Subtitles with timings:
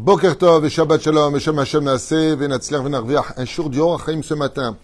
[0.00, 3.34] Boker Tov et Shabbat Shalom et Shem Hashem Venatzler Venarviach.
[3.36, 4.78] Un jour du Chaim ce matin,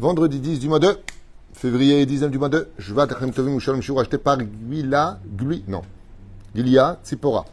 [0.00, 0.98] vendredi 10 du mois de
[1.52, 5.82] février 10 du mois de Jvat Chaim Tovim Shalom Shur acheté par Gila, Gli, non,
[6.54, 7.44] Gilia Tzipora.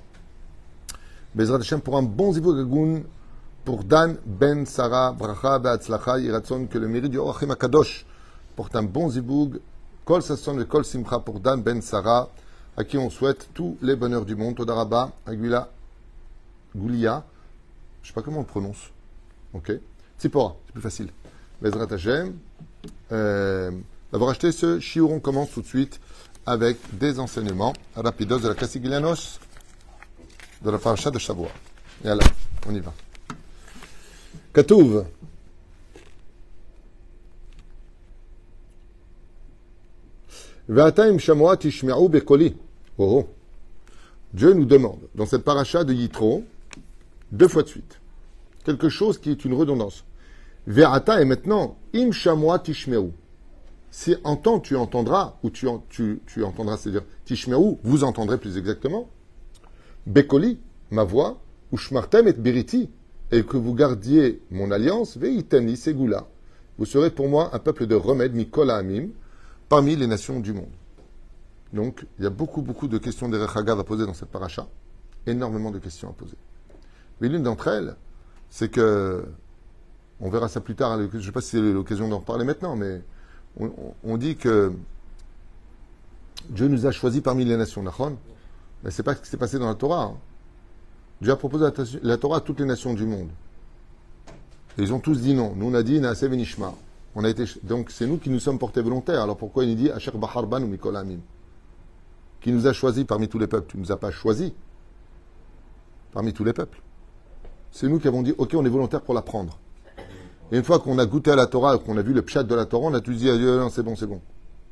[1.35, 3.03] Bezrat Hashem pour un bon zivou gagoun
[3.65, 8.05] pour Dan Ben Sarah Bracha Be'atzlacha Yiratzon que le mérite du Chaim Akadosh
[8.55, 9.59] porte un bon ziboug
[10.05, 12.29] Kol Sasson et Kol Simcha pour Dan Ben Sarah
[12.77, 14.55] à qui on souhaite tous les bonheurs du monde.
[14.55, 15.69] Todaraba, Aguila,
[16.75, 17.25] Goulia,
[18.01, 18.91] je sais pas comment on le prononce.
[19.53, 19.71] Ok?
[20.19, 21.09] Tzipora, c'est plus facile.
[21.61, 22.37] Bezrat Hashem.
[23.11, 23.71] Euh,
[24.11, 25.99] D'avoir acheté ce shiur, on commence tout de suite
[26.45, 29.39] avec des enseignements rapidos de la Cassiglianos,
[30.63, 31.47] de la paracha de Shavuot.
[32.03, 32.27] Et alors,
[32.67, 32.91] on y va.
[34.51, 35.05] Katouv.
[42.97, 43.27] Oh, oh.
[44.33, 46.43] Dieu nous demande, dans cette paracha de Yitro,
[47.31, 47.99] deux fois de suite,
[48.63, 50.05] quelque chose qui est une redondance.
[50.67, 53.11] Ve'ata et maintenant, im shamoa tishme'u.
[53.91, 59.09] Si entend, tu entendras, ou tu, entendras, c'est-à-dire tishme'u, vous entendrez plus exactement.
[60.05, 60.59] Bekoli,
[60.91, 62.89] ma voix, ou shmartem et biriti,
[63.31, 66.27] et que vous gardiez mon alliance, ve'itani segula.
[66.77, 69.09] Vous serez pour moi un peuple de remède, Mikola Amim,
[69.67, 70.71] parmi les nations du monde.
[71.73, 74.67] Donc, il y a beaucoup, beaucoup de questions des à poser dans cette paracha.
[75.27, 76.37] Énormément de questions à poser.
[77.21, 77.95] Mais l'une d'entre elles,
[78.49, 79.25] c'est que,
[80.19, 82.75] on verra ça plus tard, je ne sais pas si c'est l'occasion d'en parler maintenant,
[82.75, 83.01] mais
[84.03, 84.71] on, dit que
[86.49, 87.83] Dieu nous a choisis parmi les nations.
[88.83, 90.03] Mais ce n'est pas ce qui s'est passé dans la Torah.
[90.03, 90.17] Hein.
[91.21, 91.65] Dieu a proposé
[92.01, 93.29] la, Torah à toutes les nations du monde.
[94.77, 95.53] Et ils ont tous dit non.
[95.55, 96.73] Nous, on a dit Naase Venishma.
[97.15, 99.23] On a été, donc, c'est nous qui nous sommes portés volontaires.
[99.23, 101.19] Alors pourquoi il dit Asher Baharban ou Mikol Amim
[102.39, 104.51] Qui nous a choisis parmi tous les peuples Tu ne nous as pas choisis
[106.13, 106.79] parmi tous les peuples.
[107.71, 109.57] C'est nous qui avons dit Ok, on est volontaire pour l'apprendre.
[110.51, 112.55] Et une fois qu'on a goûté à la Torah qu'on a vu le pshat de
[112.55, 114.21] la Torah, on a tous dit non, c'est bon, c'est bon.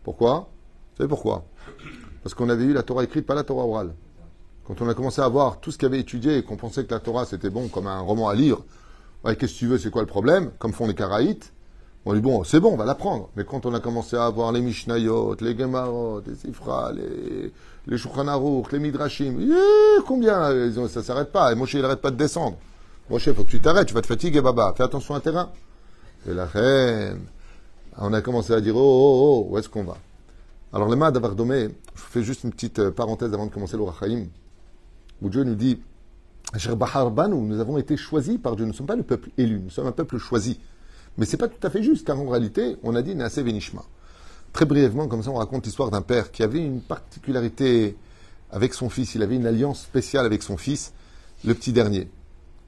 [0.03, 0.50] Pourquoi?
[0.91, 1.46] Vous savez pourquoi?
[2.24, 3.94] Parce qu'on avait eu la Torah écrite, pas la Torah orale.
[4.66, 6.94] Quand on a commencé à voir tout ce qu'il avait étudié et qu'on pensait que
[6.94, 8.57] la Torah c'était bon comme un roman à lire,
[9.24, 10.52] qu'est-ce que tu veux, c'est quoi le problème?
[10.57, 11.53] Comme font les Karaïtes,
[12.06, 13.30] on dit bon, c'est bon, on va l'apprendre.
[13.36, 17.52] Mais quand on a commencé à voir les Mishnayot, les Gemarot, les Sifra, les,
[17.86, 19.38] les les Midrashim,
[20.06, 20.72] combien?
[20.88, 21.52] Ça s'arrête pas.
[21.52, 22.57] Et Moshe, il n'arrête pas de descendre.
[23.09, 24.73] Moshe, il faut que tu t'arrêtes, tu vas te fatiguer, Baba.
[24.75, 25.50] Fais attention à terrain.
[26.28, 27.22] Et la reine,
[27.97, 29.97] on a commencé à dire oh, oh, oh, où est-ce qu'on va?
[30.73, 34.25] Alors, le Mad Avardomé, je fais juste une petite parenthèse avant de commencer l'Orachaim,
[35.22, 35.79] où Dieu nous dit
[36.53, 38.66] nous avons été choisis par Dieu.
[38.66, 40.59] Nous ne sommes pas le peuple élu, nous sommes un peuple choisi.
[41.18, 43.41] Mais ce n'est pas tout à fait juste, car en réalité, on a dit Naase.
[44.53, 47.97] Très brièvement, comme ça, on raconte l'histoire d'un père qui avait une particularité
[48.51, 49.16] avec son fils.
[49.16, 50.94] Il avait une alliance spéciale avec son fils,
[51.44, 52.09] le petit dernier.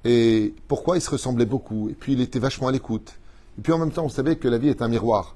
[0.05, 3.19] Et pourquoi il se ressemblait beaucoup Et puis il était vachement à l'écoute.
[3.57, 5.35] Et puis en même temps, on savait que la vie est un miroir.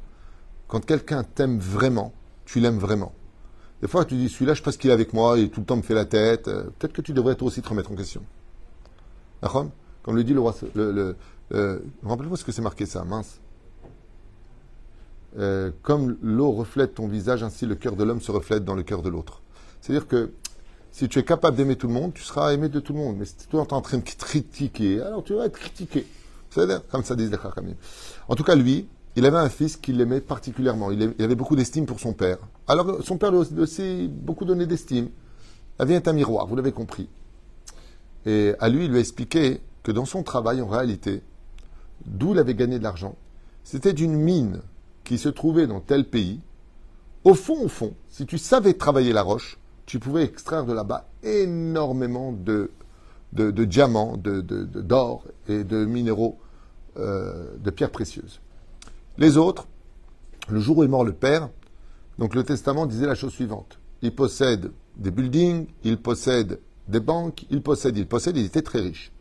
[0.67, 2.13] Quand quelqu'un t'aime vraiment,
[2.45, 3.13] tu l'aimes vraiment.
[3.81, 5.59] Des fois, tu dis, celui-là, je sais pas ce qu'il est avec moi, et tout
[5.59, 6.47] le temps me fait la tête.
[6.47, 8.23] Euh, peut-être que tu devrais toi aussi te remettre en question.
[9.41, 9.67] D'accord?
[10.03, 11.17] Comme le dit le roi, le,
[11.53, 13.41] euh, Rappelez-vous ce que c'est marqué ça, mince.
[15.37, 18.83] Euh, comme l'eau reflète ton visage, ainsi le cœur de l'homme se reflète dans le
[18.83, 19.41] cœur de l'autre.
[19.81, 20.31] C'est-à-dire que
[20.93, 23.17] si tu es capable d'aimer tout le monde, tu seras aimé de tout le monde.
[23.17, 26.05] Mais si tu es en train de critiquer, alors tu vas être critiqué.
[26.51, 27.73] C'est comme ça disent les Chachamim.
[28.27, 30.91] En tout cas, lui, il avait un fils qu'il aimait particulièrement.
[30.91, 32.37] Il avait beaucoup d'estime pour son père.
[32.67, 35.09] Alors, son père lui aussi beaucoup donné d'estime.
[35.79, 37.09] La vie est un miroir, vous l'avez compris.
[38.27, 41.23] Et à lui, il lui a expliqué que dans son travail, en réalité,
[42.05, 43.15] d'où il avait gagné de l'argent,
[43.63, 44.61] c'était d'une mine
[45.03, 46.39] qui se trouvait dans tel pays.
[47.23, 49.57] Au fond, au fond, si tu savais travailler la roche,
[49.93, 52.71] tu pouvais extraire de là-bas énormément de,
[53.31, 56.39] diamants, d'or et de minéraux,
[56.97, 58.41] euh, de pierres précieuses.
[59.19, 59.67] Les autres,
[60.49, 61.47] le jour où est mort le père,
[62.17, 63.77] donc le testament disait la chose suivante.
[64.01, 68.79] Il possède des buildings, il possède des banques, il possède, il possède, il était très
[68.79, 69.11] riche.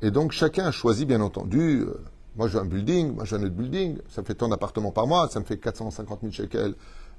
[0.00, 2.00] Et donc chacun a choisi, bien entendu, euh,
[2.34, 5.06] moi j'ai un building, moi j'ai un autre building, ça me fait tant d'appartements par
[5.06, 6.74] mois, ça me fait 450 000 shekels,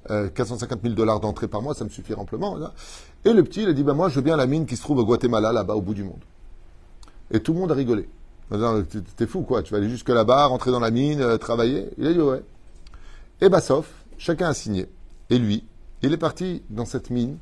[0.08, 2.56] 450 000 dollars d'entrée par mois, ça me suffit amplement.
[3.24, 4.82] Et le petit, il a dit, ben moi je veux bien la mine qui se
[4.82, 6.20] trouve au Guatemala, là-bas, au bout du monde.
[7.30, 8.08] Et tout le monde a rigolé.
[9.16, 9.62] T'es fou, quoi.
[9.62, 11.90] Tu vas aller jusque là-bas, rentrer dans la mine, euh, travailler.
[11.98, 12.42] Il a dit ouais.
[13.40, 14.88] Et bah, sauf, chacun a signé.
[15.30, 15.64] Et lui,
[16.02, 17.36] il est parti dans cette mine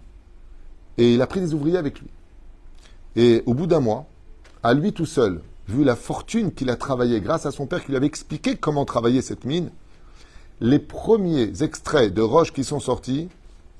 [0.99, 2.09] et il a pris des ouvriers avec lui.
[3.15, 4.07] Et au bout d'un mois,
[4.63, 7.91] à lui tout seul, vu la fortune qu'il a travaillé grâce à son père qui
[7.91, 9.71] lui avait expliqué comment travailler cette mine,
[10.61, 13.29] les premiers extraits de roches qui sont sortis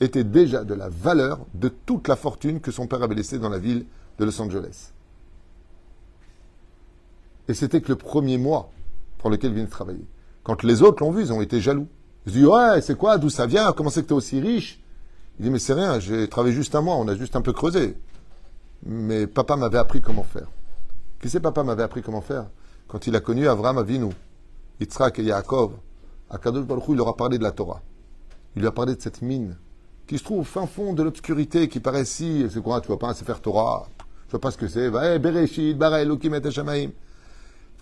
[0.01, 3.49] étaient déjà de la valeur de toute la fortune que son père avait laissée dans
[3.49, 3.87] la ville
[4.19, 4.93] de Los Angeles.
[7.49, 8.71] Et c'était que le premier mois
[9.19, 10.05] pour lequel ils viennent travailler.
[10.43, 11.89] Quand les autres l'ont vu, ils ont été jaloux.
[12.27, 14.83] Ils se disent, ouais, c'est quoi, d'où ça vient, comment c'est que tu aussi riche?
[15.39, 17.53] Il dit, mais c'est rien, j'ai travaillé juste un mois, on a juste un peu
[17.53, 17.97] creusé.
[18.85, 20.49] Mais papa m'avait appris comment faire.
[21.21, 22.47] Qui c'est papa m'avait appris comment faire?
[22.89, 24.11] Quand il a connu Avram Avinu,
[24.81, 25.73] Yitzhak et Yaakov,
[26.31, 27.83] Akadosh Baruch il leur a parlé de la Torah.
[28.55, 29.57] Il lui a parlé de cette mine
[30.07, 32.99] qui se trouve au fin fond de l'obscurité, qui paraît si, c'est quoi, tu vois
[32.99, 33.89] pas un Sefer Torah,
[34.27, 36.91] je vois pas ce que c'est, va, Bereshit, Bara Elohim et Hashamaim.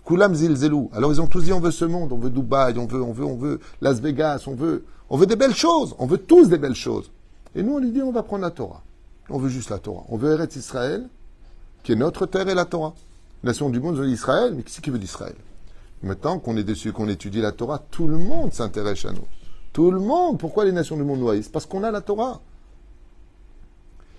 [0.05, 0.89] Kulam zilzelou.
[0.93, 3.11] Alors ils ont tous dit on veut ce monde, on veut Dubaï, on veut, on
[3.11, 6.47] veut, on veut Las Vegas, on veut, on veut des belles choses, on veut tous
[6.47, 7.11] des belles choses.
[7.55, 8.83] Et nous on lui dit on va prendre la Torah.
[9.29, 10.03] On veut juste la Torah.
[10.09, 11.07] On veut Eretz Israël,
[11.83, 12.93] qui est notre terre et la Torah.
[13.43, 15.35] Nation du monde veut Israël, mais qui c'est qui veut d'Israël?
[16.05, 19.25] Maintenant qu'on est dessus, qu'on étudie la Torah, tout le monde s'intéresse à nous.
[19.73, 20.37] Tout le monde.
[20.37, 21.49] Pourquoi les nations du monde nous haïssent?
[21.49, 22.41] Parce qu'on a la Torah.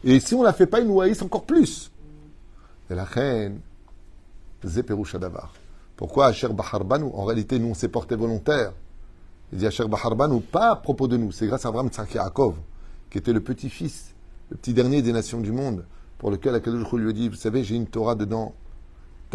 [0.03, 1.93] Et si on ne la fait pas, ils nous haïssent encore plus.
[2.91, 3.61] Et la reine,
[5.05, 5.55] Shadavar.
[5.97, 8.73] Pourquoi Asher Baharbanu En réalité, nous, on s'est porté volontaire.
[9.53, 11.31] Il dit Asher Baharbanu, pas à propos de nous.
[11.31, 12.57] C'est grâce à Tzak Yaakov,
[13.11, 14.13] qui était le petit-fils,
[14.51, 15.85] le petit dernier des nations du monde,
[16.19, 18.55] pour lequel Akadosh lui a dit Vous savez, j'ai une Torah dedans.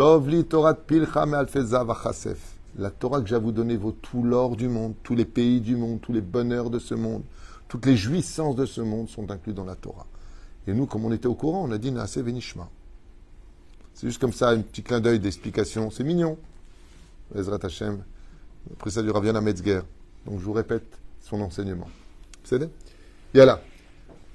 [0.02, 1.26] Tovli Torah Pilcha
[1.84, 2.40] Vachasef.
[2.80, 5.62] La Torah que j'ai à vous donner vaut tout l'or du monde, tous les pays
[5.62, 7.22] du monde, tous les bonheurs de ce monde,
[7.68, 10.08] toutes les jouissances de ce monde sont inclus dans la Torah.
[10.66, 12.68] Et nous, comme on était au courant, on a dit Naase Venishma.
[13.94, 15.92] C'est juste comme ça, un petit clin d'œil d'explication.
[15.92, 16.40] C'est mignon.
[17.36, 18.04] Ezrat Hashem.
[18.74, 19.82] Après ça, du Raviana Metzger.
[20.26, 21.90] Donc je vous répète son enseignement.
[22.44, 23.62] C'est Et là.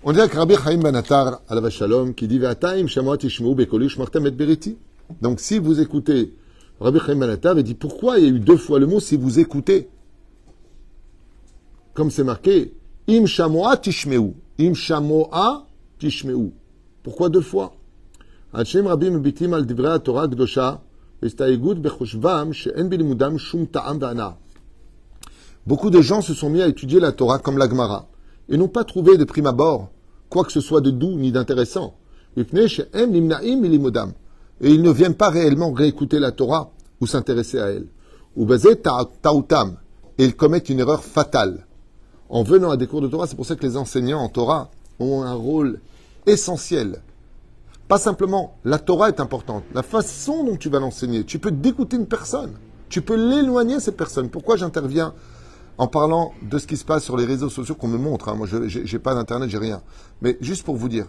[0.05, 2.39] On dirait que Rabbi Chaim Banatar, la Shalom, qui dit
[5.21, 6.35] Donc si vous écoutez,
[6.81, 7.21] Rabbi Chaim
[7.57, 9.89] il dit pourquoi il y a eu deux fois le mot si vous écoutez?
[11.95, 12.75] Comme c'est marqué,
[13.09, 14.35] Im Shamoa Tishmeu.
[14.59, 15.67] Im Shamoa
[15.99, 16.51] Tishmeu.
[17.03, 17.73] Pourquoi deux fois?
[25.67, 28.09] Beaucoup de gens se sont mis à étudier la Torah comme la Gemara
[28.49, 29.91] et n'ont pas trouvé de prime abord
[30.29, 31.95] quoi que ce soit de doux ni d'intéressant.
[34.61, 36.71] Et ils ne viennent pas réellement réécouter la Torah
[37.01, 37.87] ou s'intéresser à elle.
[40.19, 41.67] Et ils commettent une erreur fatale.
[42.29, 44.71] En venant à des cours de Torah, c'est pour ça que les enseignants en Torah
[44.99, 45.81] ont un rôle
[46.27, 47.01] essentiel
[47.89, 51.25] pas simplement, la Torah est importante, la façon dont tu vas l'enseigner.
[51.25, 52.55] Tu peux dégoûter une personne,
[52.89, 54.29] tu peux l'éloigner cette personne.
[54.29, 55.15] Pourquoi j'interviens
[55.79, 58.35] en parlant de ce qui se passe sur les réseaux sociaux qu'on me montre hein?
[58.35, 59.83] Moi, je n'ai pas d'internet, j'ai rien.
[60.21, 61.07] Mais juste pour vous dire,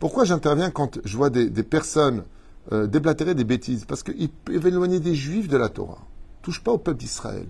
[0.00, 2.24] pourquoi j'interviens quand je vois des, personnes
[2.72, 5.98] euh, déblatérer des bêtises Parce qu'ils peuvent éloigner des juifs de la Torah.
[6.42, 7.46] Touche pas au peuple d'Israël.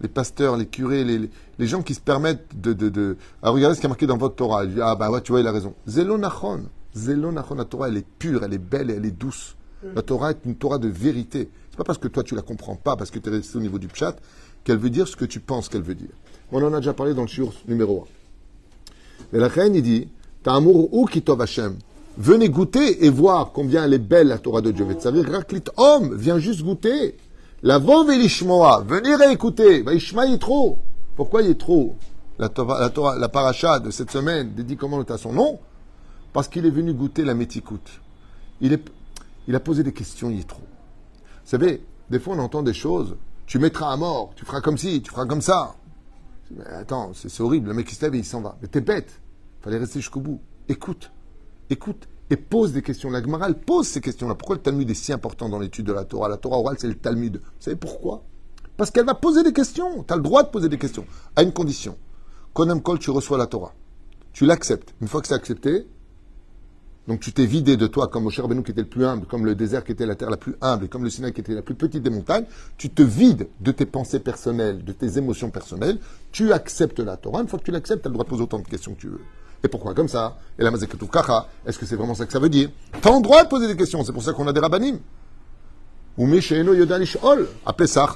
[0.00, 3.16] Les pasteurs, les curés, les, gens qui se permettent de, de, de...
[3.42, 4.64] Ah, regardez ce qui est marqué dans votre Torah.
[4.82, 5.74] Ah, bah ouais, tu vois, il a raison.
[5.86, 6.64] Zélonachon.
[6.94, 9.56] Zelon la Torah, elle est pure, elle est belle et elle est douce.
[9.94, 11.50] La Torah est une Torah de vérité.
[11.70, 13.60] C'est pas parce que toi tu la comprends pas, parce que tu es resté au
[13.60, 14.16] niveau du pshat,
[14.62, 16.10] qu'elle veut dire ce que tu penses qu'elle veut dire.
[16.52, 18.06] On en a déjà parlé dans le shiur numéro
[19.32, 19.36] 1.
[19.36, 20.08] Et la reine, il dit,
[20.44, 21.76] amour ou kitov Hashem.
[22.18, 24.86] Venez goûter et voir combien elle est belle la Torah de Dieu.
[24.98, 27.16] savez, Raklit homme, viens juste goûter.
[27.62, 29.82] La vov Ishmoa, venez réécouter.
[29.82, 30.78] Va Ishma trop.
[31.16, 31.96] Pourquoi il est trop
[32.38, 35.58] la, Torah, la, Torah, la paracha de cette semaine dédie comment à son nom?
[36.32, 38.00] Parce qu'il est venu goûter la méticoute.
[38.60, 38.82] Il, est,
[39.48, 40.62] il a posé des questions, il est trop.
[40.62, 43.16] Vous savez, des fois on entend des choses,
[43.46, 45.74] tu mettras à mort, tu feras comme ci, tu feras comme ça.
[46.50, 48.56] Mais attends, c'est horrible, le mec il se lève et il s'en va.
[48.60, 49.20] Mais t'es bête,
[49.60, 50.40] fallait rester jusqu'au bout.
[50.68, 51.10] Écoute,
[51.70, 53.10] écoute, et pose des questions.
[53.10, 54.34] La Gemara, pose ces questions-là.
[54.34, 56.28] Pourquoi le Talmud est si important dans l'étude de la Torah?
[56.28, 57.36] La Torah orale, c'est le Talmud.
[57.36, 58.24] Vous savez pourquoi?
[58.78, 60.02] Parce qu'elle va poser des questions.
[60.02, 61.04] Tu as le droit de poser des questions,
[61.36, 61.96] à une condition.
[62.54, 63.74] Konem Kol, tu reçois la Torah.
[64.32, 64.94] Tu l'acceptes.
[65.02, 65.86] Une fois que c'est accepté,
[67.06, 69.44] donc tu t'es vidé de toi comme Moshe Rabbeinu qui était le plus humble, comme
[69.44, 71.54] le désert qui était la terre la plus humble, et comme le Sinaï qui était
[71.54, 72.46] la plus petite des montagnes.
[72.78, 75.98] Tu te vides de tes pensées personnelles, de tes émotions personnelles.
[76.30, 77.42] Tu acceptes la Torah.
[77.42, 79.00] Une fois que tu l'acceptes, tu as le droit de poser autant de questions que
[79.00, 79.20] tu veux.
[79.64, 82.48] Et pourquoi comme ça Et la kacha, est-ce que c'est vraiment ça que ça veut
[82.48, 84.02] dire Tu as le droit de poser des questions.
[84.04, 84.98] C'est pour ça qu'on a des rabbinim.
[86.18, 86.26] Ou
[87.22, 88.10] Ol, à Pesach,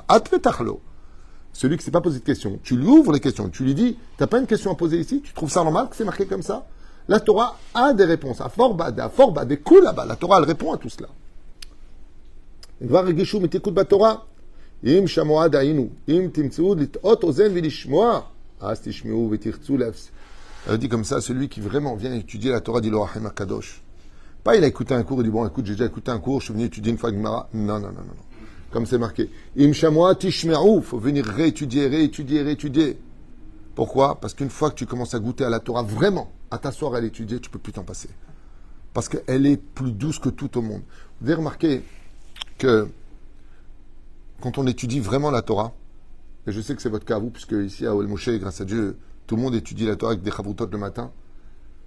[1.52, 3.74] Celui qui ne s'est pas posé de questions, tu lui ouvres les questions, tu lui
[3.74, 6.26] dis, t'as pas une question à poser ici, tu trouves ça normal que c'est marqué
[6.26, 6.66] comme ça
[7.08, 8.40] la Torah a des réponses.
[8.40, 10.06] À Forbad, à Forbad, des coups là-bas.
[10.06, 11.08] La Torah, répond à tout cela.
[20.68, 23.82] Elle dit comme ça, celui qui vraiment vient étudier la Torah dit l'Orahim Kadosh.
[24.42, 26.40] Pas il a écouté un cours, il dit bon, écoute, j'ai déjà écouté un cours,
[26.40, 27.48] je suis venu étudier une fois Gemara.
[27.54, 28.24] Non, non, non, non, non.
[28.72, 29.30] Comme c'est marqué.
[29.58, 30.82] Im shamoa tishmeru.
[30.82, 32.98] Faut venir réétudier, réétudier, réétudier.
[33.74, 34.20] Pourquoi?
[34.20, 37.00] Parce qu'une fois que tu commences à goûter à la Torah vraiment, à t'asseoir à
[37.00, 38.08] l'étudier, tu peux plus t'en passer.
[38.92, 40.82] Parce qu'elle est plus douce que tout au monde.
[41.20, 41.82] Vous avez remarqué
[42.58, 42.88] que
[44.40, 45.74] quand on étudie vraiment la Torah,
[46.46, 48.60] et je sais que c'est votre cas à vous, puisque ici à Oel Moshe, grâce
[48.60, 51.12] à Dieu, tout le monde étudie la Torah avec des chavrutot le matin,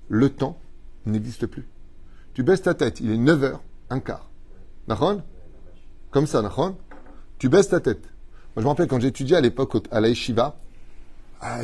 [0.10, 0.60] le temps
[1.06, 1.68] n'existe plus.
[2.34, 4.30] Tu baisses ta tête, il est 9h, un quart.
[4.88, 5.24] Nahon
[6.12, 6.78] Comme ça, Nahon
[7.38, 8.04] Tu baisses ta tête.
[8.56, 10.58] Moi, je me rappelle quand j'étudiais à l'époque à la Yeshiva,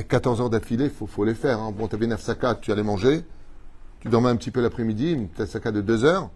[0.07, 1.59] 14 heures d'affilée, il faut, les faire.
[1.59, 1.71] Hein.
[1.71, 3.25] Bon, tu avais 9 sakas, tu allais manger,
[3.99, 6.29] tu dormais un petit peu l'après-midi, as sakas de 2 heures,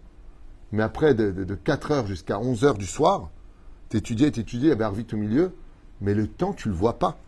[0.72, 3.30] mais après, de, de, 4 heures jusqu'à 11 heures du soir,
[3.88, 5.52] tu étudiais, tu étudiais, il y avait au milieu,
[6.00, 7.18] mais le temps, tu le vois pas.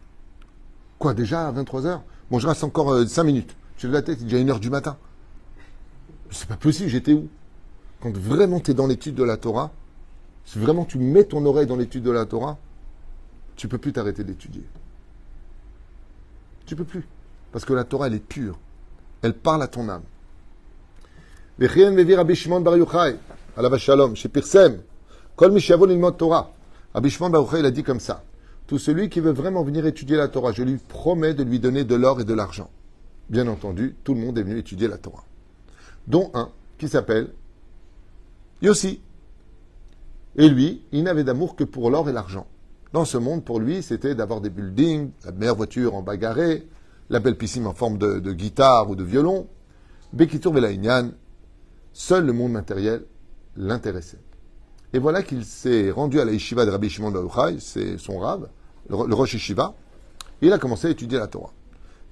[1.02, 2.02] Quoi, déjà à 23 heures?
[2.30, 3.56] Bon, je reste encore 5 euh, minutes.
[3.76, 4.96] Tu lèves la tête, il est déjà 1 heure du matin.
[6.30, 7.28] C'est pas possible, j'étais où?
[8.00, 9.72] Quand vraiment tu es dans l'étude de la Torah,
[10.44, 12.56] si vraiment tu mets ton oreille dans l'étude de la Torah,
[13.56, 14.62] tu peux plus t'arrêter d'étudier.
[16.66, 17.04] Tu peux plus.
[17.50, 18.56] Parce que la Torah, elle est pure.
[19.22, 20.04] Elle parle à ton âme.
[21.58, 23.16] Yochai,
[23.78, 24.80] Shalom, chez Pirsem,
[25.34, 26.52] Kol Mishavon Ilmod Torah.
[26.94, 28.22] Rabbi Shimon Bar Yochai, il a dit comme ça.
[28.72, 31.84] Tout celui qui veut vraiment venir étudier la Torah, je lui promets de lui donner
[31.84, 32.70] de l'or et de l'argent.
[33.28, 35.26] Bien entendu, tout le monde est venu étudier la Torah.
[36.06, 36.48] Dont un
[36.78, 37.34] qui s'appelle
[38.62, 39.02] Yossi.
[40.36, 42.46] Et lui, il n'avait d'amour que pour l'or et l'argent.
[42.94, 46.66] Dans ce monde, pour lui, c'était d'avoir des buildings, la meilleure voiture en bagarré,
[47.10, 49.48] la belle piscine en forme de, guitare ou de violon.
[50.14, 51.10] Bekitur Velaïnian,
[51.92, 53.04] seul le monde matériel
[53.54, 54.22] l'intéressait.
[54.94, 58.48] Et voilà qu'il s'est rendu à la yeshiva de Rabbi Shimon Baruchai, c'est son rave,
[58.92, 59.74] le, Rosh Yeshiva,
[60.40, 61.52] et il a commencé à étudier la Torah.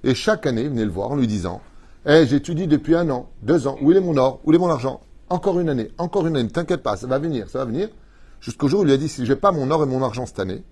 [0.03, 1.61] Et chaque année, il venait le voir en lui disant
[2.05, 5.01] Eh, j'étudie depuis un an, deux ans, où est mon or, où est mon argent?
[5.29, 7.89] Encore une année, encore une année, t'inquiète pas, ça va venir, ça va venir.
[8.41, 10.03] Jusqu'au jour où il lui a dit Si je n'ai pas mon or et mon
[10.03, 10.63] argent cette année,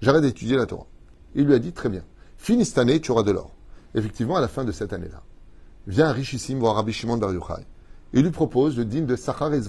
[0.00, 0.86] j'arrête d'étudier la Torah.
[1.34, 2.02] Il lui a dit Très bien,
[2.36, 3.50] finis cette année, tu auras de l'or.
[3.94, 5.22] Effectivement, à la fin de cette année-là,
[5.86, 7.66] vient un richissime voir Rabbi Shimon Bar Yochai
[8.14, 9.60] et lui propose le digne de Sachar et.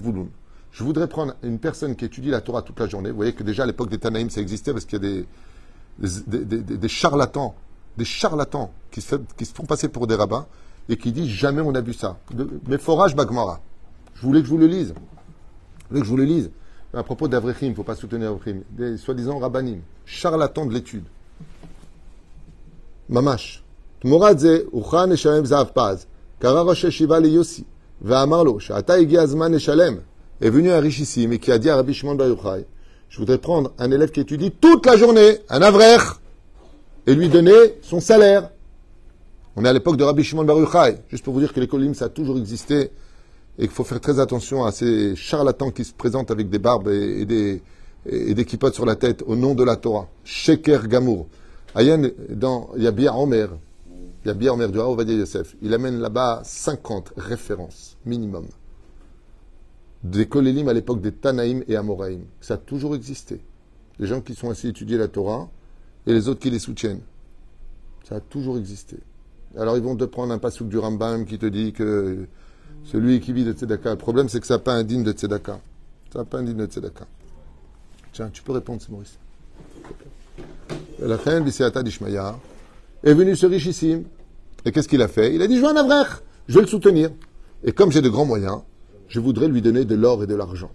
[0.70, 3.10] Je voudrais prendre une personne qui étudie la Torah toute la journée.
[3.10, 5.26] Vous voyez que déjà à l'époque des Tanaïm, ça existait parce qu'il y a des,
[5.98, 7.54] des, charlatans,
[7.96, 9.16] des charlatans qui se,
[9.54, 10.46] font passer pour des rabbins
[10.88, 12.18] et qui disent jamais on a vu ça.
[12.66, 13.60] mais forage Bagmara.
[14.14, 14.94] Je voulais que je vous le lise.
[14.96, 16.50] Je voulais que je vous le lise.
[16.92, 18.62] À propos d'Avrechim, il ne faut pas soutenir Avrechim.
[18.70, 21.04] Des soi-disant rabbanim, charlatans de l'étude.
[23.08, 23.62] Mamash.
[25.44, 26.06] Zavpaz.
[26.40, 27.64] Kara Rosh Shiva le Yossi.
[28.02, 30.02] Ve'amarlo, Sha'ata Igi Azman et Shalem.
[30.40, 32.28] Est venu un richissime et qui a dit à Rabbi Shimon Bar
[33.14, 36.00] je voudrais prendre un élève qui étudie toute la journée, un avrech,
[37.06, 38.50] et lui donner son salaire.
[39.54, 40.56] On est à l'époque de Rabbi Shimon Bar
[41.08, 42.90] Juste pour vous dire que l'école ça a toujours existé
[43.56, 46.88] et qu'il faut faire très attention à ces charlatans qui se présentent avec des barbes
[46.88, 47.62] et, des,
[48.04, 48.34] et
[48.72, 50.08] sur la tête au nom de la Torah.
[50.24, 51.28] Sheker Gamour.
[51.76, 53.48] Ayen, dans, il y a bien Omer,
[54.24, 55.54] il y a bien Omer du Ovadia Yosef.
[55.62, 58.48] Il amène là-bas 50 références minimum
[60.04, 62.24] des Kolélim à l'époque des Tanaïm et Amoraïm.
[62.40, 63.40] Ça a toujours existé.
[63.98, 65.48] Les gens qui sont assis étudier la Torah
[66.06, 67.00] et les autres qui les soutiennent.
[68.06, 68.98] Ça a toujours existé.
[69.56, 72.26] Alors ils vont te prendre un passouk du Rambam qui te dit que
[72.84, 75.12] celui qui vit de Tzedaka, le problème c'est que ça n'a pas un digne de
[75.12, 75.58] Tzedaka.
[76.12, 77.06] Ça n'a pas un digne de Tzedaka.
[78.12, 79.18] Tiens, tu peux répondre, c'est Maurice.
[81.00, 82.38] La reine d'Ishmaïa
[83.02, 84.04] est venu ce richissime.
[84.64, 85.34] Et qu'est-ce qu'il a fait?
[85.34, 87.10] Il a dit, je veux un avrech, je vais le soutenir.
[87.64, 88.60] Et comme j'ai de grands moyens,
[89.08, 90.70] je voudrais lui donner de l'or et de l'argent.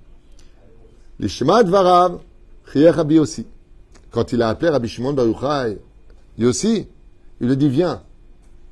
[1.19, 2.19] L'Ishma Varav,
[2.73, 3.45] Rabbi aussi.
[4.11, 5.77] Quand il a appelé Rabbi Shimon Baruchai,
[6.41, 6.87] aussi,
[7.41, 8.01] il lui dit Viens,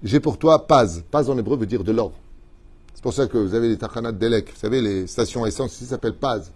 [0.04, 1.04] j'ai pour toi Paz.
[1.12, 2.14] Paz en hébreu veut dire de l'or.
[2.94, 5.86] C'est pour ça que vous avez les tachanat d'Elek, vous savez, les stations essence ici
[5.86, 6.52] s'appellent Paz.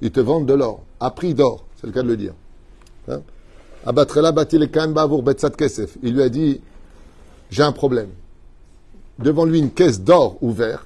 [0.00, 2.34] Ils te vendent de l'or, à prix d'or, c'est le cas de le dire.
[3.08, 3.20] Hein?
[6.02, 6.60] Il lui a dit
[7.50, 8.08] J'ai un problème.
[9.18, 10.85] Devant lui, une caisse d'or ouverte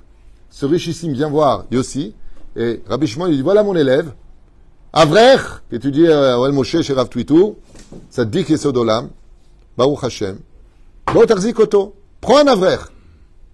[0.50, 2.14] ce richissime vient voir Yossi,
[2.57, 4.12] et Rabbi Shimon lui dit, voilà mon élève,
[4.92, 7.57] Avrech, qui étudie à Oel Moshe chez Rav Twitou,
[8.11, 9.11] ça dit qu'il est Sodolam,
[9.76, 10.38] Baruch Hashem,
[11.54, 12.80] Koto, prends un Avrech.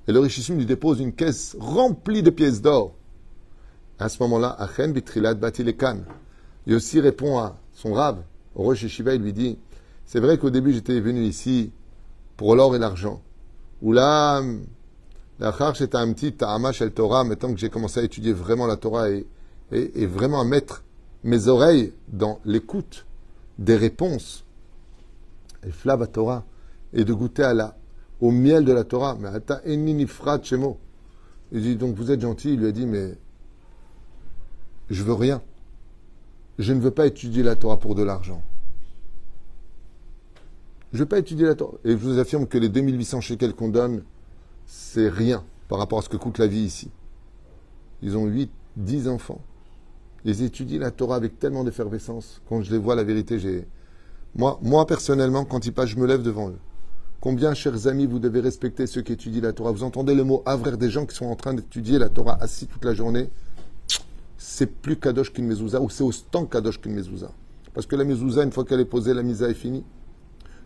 [0.08, 2.94] Et le richissime lui dépose une caisse remplie de pièces d'or.
[3.98, 5.98] À ce moment-là, Achen Bitrilat Batilekan.
[6.66, 8.18] Yossi répond à son Rav,
[8.54, 9.58] au Rosh Yeshiva, il lui dit,
[10.06, 11.70] c'est vrai qu'au début j'étais venu ici
[12.36, 13.20] pour l'or et l'argent.
[13.82, 14.42] Ou là,
[15.74, 19.10] j'étais un petit ta'amash el Torah, maintenant que j'ai commencé à étudier vraiment la Torah
[19.10, 19.26] et,
[19.72, 20.82] et, vraiment à mettre
[21.24, 23.06] mes oreilles dans l'écoute
[23.58, 24.44] des réponses,
[25.66, 26.44] et flav Torah,
[26.92, 27.76] et de goûter la,
[28.20, 29.16] au miel de la Torah.
[29.18, 29.62] Mais ata
[30.06, 30.78] frat chemo.
[31.52, 32.54] Il dit donc vous êtes gentil.
[32.54, 33.16] Il lui a dit mais
[34.90, 35.42] je veux rien.
[36.58, 38.42] Je ne veux pas étudier la Torah pour de l'argent.
[40.92, 41.76] Je ne veux pas étudier la Torah.
[41.84, 44.02] Et je vous affirme que les 2800 shekels qu'on donne,
[44.66, 46.90] c'est rien par rapport à ce que coûte la vie ici.
[48.02, 49.40] Ils ont 8, 10 enfants.
[50.24, 52.42] Ils étudient la Torah avec tellement d'effervescence.
[52.48, 53.66] Quand je les vois, la vérité, j'ai.
[54.34, 56.58] Moi, personnellement, quand ils passent, je me lève devant eux.
[57.20, 59.72] Combien, chers amis, vous devez respecter ceux qui étudient la Torah?
[59.72, 62.66] Vous entendez le mot avrer des gens qui sont en train d'étudier la Torah assis
[62.66, 63.30] toute la journée?
[64.36, 67.30] C'est plus kadosh qu'une mezouza, ou c'est autant kadosh qu'une mezouza.
[67.72, 69.84] Parce que la mezouza, une fois qu'elle est posée, la misa est finie.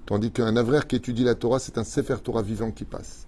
[0.06, 3.26] Tandis qu'un avrer qui étudie la Torah, c'est un sefer Torah vivant qui passe.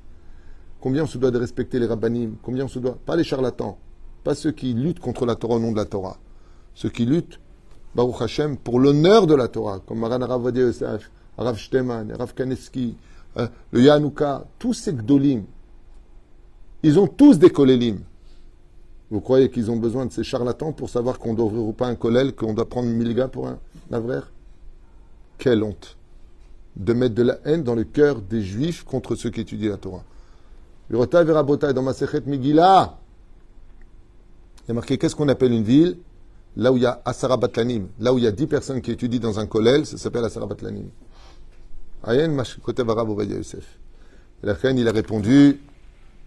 [0.82, 2.98] Combien on se doit de respecter les rabbanim Combien on se doit?
[3.06, 3.78] Pas les charlatans,
[4.24, 6.18] pas ceux qui luttent contre la Torah au nom de la Torah.
[6.74, 7.38] Ceux qui luttent,
[7.94, 11.08] Baruch Hashem, pour l'honneur de la Torah, comme Maran Rav Yosef,
[11.38, 12.96] Rav Shteman, Rav Kaneski,
[13.36, 15.44] euh, le Yanouka, tous ces gdolim,
[16.82, 18.00] ils ont tous des kolélim.
[19.08, 21.86] Vous croyez qu'ils ont besoin de ces charlatans pour savoir qu'on doit ouvrir ou pas
[21.86, 23.60] un kollel, qu'on doit prendre mille gars pour un
[23.92, 24.32] avraire
[25.38, 25.96] Quelle honte
[26.74, 29.76] de mettre de la haine dans le cœur des juifs contre ceux qui étudient la
[29.76, 30.02] Torah.
[30.90, 31.04] Dans
[34.64, 35.96] il y a marqué qu'est-ce qu'on appelle une ville?
[36.56, 38.92] Là où il y a Asara Batlanim, là où il y a dix personnes qui
[38.92, 40.88] étudient dans un kollel, ça s'appelle Asara Batlanim.
[42.04, 42.36] Ayen
[44.44, 45.60] la reine, il a répondu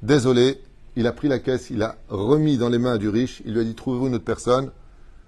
[0.02, 0.62] Désolé,
[0.96, 3.62] il a pris la caisse, il a remis dans les mains du riche, il lui
[3.62, 4.72] a dit Trouvez-vous une autre personne,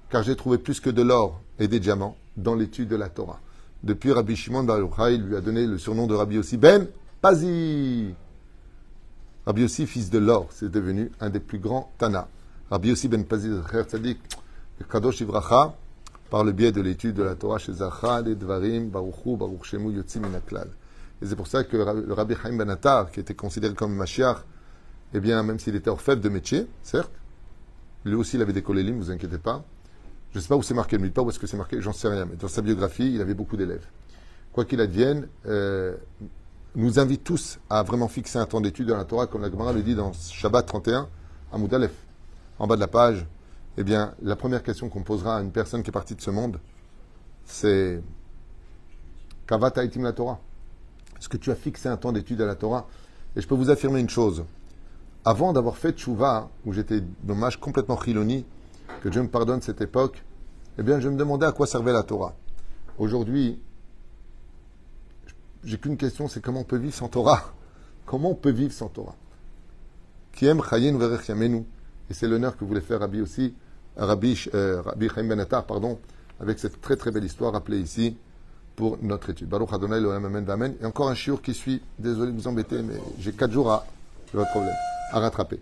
[0.09, 3.39] car j'ai trouvé plus que de l'or et des diamants dans l'étude de la Torah.
[3.83, 4.79] Depuis Rabbi Shimon Bar
[5.09, 6.87] il lui a donné le surnom de Rabbi Yossi Ben
[7.21, 8.13] Pazi.
[9.47, 12.27] Rabbi Yossi, fils de l'or, c'est devenu un des plus grands Tana.
[12.69, 13.49] Rabbi Yossi Ben Pazi,
[13.83, 14.19] Tzadik,
[14.91, 15.73] Kadosh Ivracha,
[16.29, 19.93] par le biais de l'étude de la Torah chez Zacha, les Dvarim, Baruchu, Baruch Shemu,
[19.93, 20.67] Yotzim Minaklal.
[21.21, 24.39] Et c'est pour ça que le Rabbi Chaim Ben Attar, qui était considéré comme Mashiach,
[25.13, 27.13] eh bien, même s'il était orfèvre de métier, certes,
[28.03, 29.63] lui aussi il avait des ne vous inquiétez pas.
[30.33, 31.93] Je ne sais pas où c'est marqué, me pas où est-ce que c'est marqué, j'en
[31.93, 33.85] sais rien, mais dans sa biographie, il avait beaucoup d'élèves.
[34.51, 35.95] Quoi qu'il advienne, euh,
[36.77, 39.73] nous invite tous à vraiment fixer un temps d'étude de la Torah, comme la Gemara
[39.73, 41.09] le dit dans Shabbat 31,
[41.51, 41.91] à Moudalef,
[42.59, 43.25] en bas de la page,
[43.77, 46.29] eh bien, la première question qu'on posera à une personne qui est partie de ce
[46.29, 46.59] monde,
[47.45, 47.99] c'est
[49.47, 50.39] Kavata itim la Torah
[51.17, 52.87] Est-ce que tu as fixé un temps d'étude à la Torah?
[53.35, 54.45] Et je peux vous affirmer une chose.
[55.25, 58.45] Avant d'avoir fait Tchouva, où j'étais dommage complètement chiloni,
[59.01, 60.23] que Dieu me pardonne cette époque,
[60.77, 62.35] eh bien, je me demandais à quoi servait la Torah.
[62.99, 63.59] Aujourd'hui,
[65.67, 67.51] j'ai qu'une question, c'est comment on peut vivre sans Torah?
[68.05, 69.15] Comment on peut vivre sans Torah?
[70.31, 70.97] Qui aime Chayin
[72.09, 73.53] Et c'est l'honneur que voulait faire Rabbi aussi,
[73.97, 75.99] Rabbi, euh, Rabbi Chaim Benatar, pardon,
[76.39, 78.15] avec cette très très belle histoire rappelée ici
[78.77, 79.49] pour notre étude.
[79.49, 81.81] Baruch Adonai Amen Et encore un chiour qui suit.
[81.99, 83.85] Désolé de vous embêter, mais j'ai quatre jours à
[85.11, 85.59] rattraper.